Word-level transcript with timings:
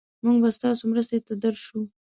مونږ 0.23 0.37
به 0.43 0.49
ستاسو 0.57 0.83
مرستې 0.91 1.17
ته 1.27 1.33
درشو. 1.43 1.79